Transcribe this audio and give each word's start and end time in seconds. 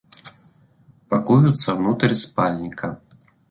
Пакуются 1.09 1.75
внутрь 1.75 2.15
спальника. 2.15 2.99